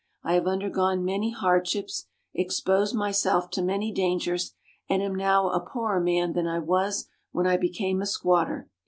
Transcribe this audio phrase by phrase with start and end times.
[0.23, 4.55] I have undergone many hardships, exposed myself to many dangers,
[4.89, 8.67] and am now a poorer man than I was when I became a squatter.